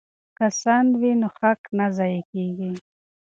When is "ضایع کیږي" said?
1.97-2.71